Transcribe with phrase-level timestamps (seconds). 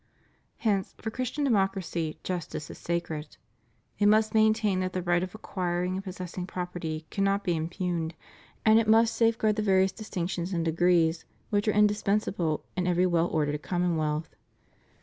[0.57, 3.37] Hence, for Christian Democracy justice is sacred;
[3.99, 8.15] it must maintain that the right of acquiring and possessing property cannot be impugned,
[8.65, 13.27] and it must safeguard the various distinctions and degrees which are indispensable in every well
[13.27, 14.35] ordered commonwealth.